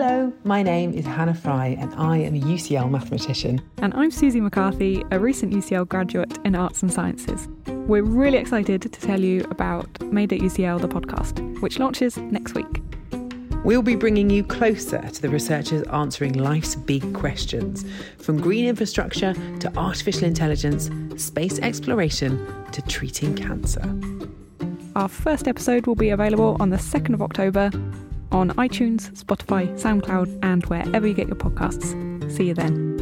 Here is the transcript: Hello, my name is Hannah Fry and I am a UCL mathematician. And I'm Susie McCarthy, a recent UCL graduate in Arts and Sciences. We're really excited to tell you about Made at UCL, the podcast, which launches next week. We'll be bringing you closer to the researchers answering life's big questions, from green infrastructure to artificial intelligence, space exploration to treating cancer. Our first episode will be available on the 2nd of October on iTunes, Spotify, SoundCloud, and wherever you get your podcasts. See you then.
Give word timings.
Hello, 0.00 0.32
my 0.44 0.62
name 0.62 0.92
is 0.92 1.04
Hannah 1.04 1.34
Fry 1.34 1.76
and 1.76 1.92
I 1.94 2.18
am 2.18 2.36
a 2.36 2.38
UCL 2.38 2.88
mathematician. 2.88 3.60
And 3.78 3.92
I'm 3.94 4.12
Susie 4.12 4.40
McCarthy, 4.40 5.02
a 5.10 5.18
recent 5.18 5.52
UCL 5.52 5.88
graduate 5.88 6.38
in 6.44 6.54
Arts 6.54 6.82
and 6.82 6.92
Sciences. 6.92 7.48
We're 7.66 8.04
really 8.04 8.38
excited 8.38 8.80
to 8.80 8.88
tell 8.88 9.18
you 9.18 9.44
about 9.50 9.88
Made 10.00 10.32
at 10.32 10.38
UCL, 10.38 10.82
the 10.82 10.88
podcast, 10.88 11.60
which 11.60 11.80
launches 11.80 12.16
next 12.16 12.54
week. 12.54 12.80
We'll 13.64 13.82
be 13.82 13.96
bringing 13.96 14.30
you 14.30 14.44
closer 14.44 15.02
to 15.02 15.20
the 15.20 15.30
researchers 15.30 15.82
answering 15.88 16.34
life's 16.34 16.76
big 16.76 17.12
questions, 17.12 17.84
from 18.18 18.40
green 18.40 18.66
infrastructure 18.66 19.34
to 19.58 19.76
artificial 19.76 20.28
intelligence, 20.28 20.90
space 21.20 21.58
exploration 21.58 22.64
to 22.70 22.82
treating 22.82 23.34
cancer. 23.34 23.82
Our 24.94 25.08
first 25.08 25.48
episode 25.48 25.88
will 25.88 25.96
be 25.96 26.10
available 26.10 26.56
on 26.60 26.70
the 26.70 26.76
2nd 26.76 27.14
of 27.14 27.20
October 27.22 27.72
on 28.32 28.50
iTunes, 28.50 29.10
Spotify, 29.12 29.68
SoundCloud, 29.78 30.38
and 30.42 30.64
wherever 30.66 31.06
you 31.06 31.14
get 31.14 31.28
your 31.28 31.36
podcasts. 31.36 31.94
See 32.32 32.44
you 32.48 32.54
then. 32.54 32.97